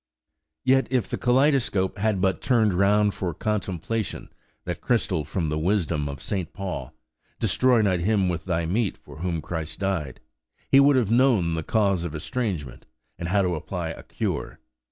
[0.63, 4.29] Yet, if the kaleidoscope had but turned round for contemplation
[4.65, 6.51] that crystal from the wisdom of St.
[6.53, 6.95] Paul,
[7.39, 10.19] "Destroy not him with thy meat for whom Christ died,"
[10.67, 12.87] he would have known the cause of estrangement,
[13.19, 14.59] and how to apply a cure.